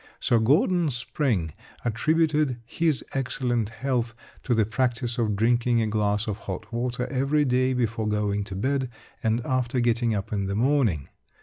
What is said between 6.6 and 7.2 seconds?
water